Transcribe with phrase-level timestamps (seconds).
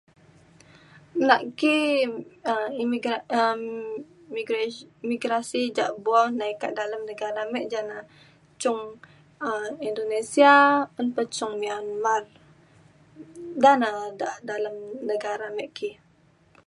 [1.27, 1.75] na ki
[2.51, 3.61] um imigri- um
[4.31, 7.97] imigres- imigrasi ja bu'au nai ka dalem negara me ja na
[8.61, 8.83] cung
[9.47, 10.53] um Indonesia
[10.99, 12.21] un pa cung Myanmar
[13.63, 13.89] da na
[14.49, 14.75] dalam
[15.09, 15.89] negara me ki